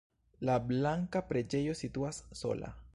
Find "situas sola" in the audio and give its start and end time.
1.85-2.77